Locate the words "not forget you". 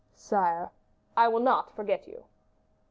1.41-2.23